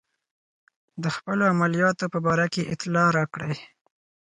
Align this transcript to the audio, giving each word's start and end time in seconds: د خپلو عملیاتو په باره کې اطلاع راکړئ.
د 1.03 1.05
خپلو 1.15 1.43
عملیاتو 1.53 2.05
په 2.13 2.19
باره 2.25 2.47
کې 2.53 2.69
اطلاع 2.73 3.07
راکړئ. 3.17 3.55